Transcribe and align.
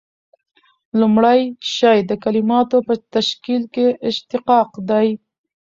لومړی 0.99 1.41
شی 1.73 1.97
د 2.09 2.11
کلیماتو 2.23 2.77
په 2.87 2.93
تشکیل 3.15 3.63
کښي 3.73 3.87
اشتقاق 4.09 4.69
دئ. 4.89 5.07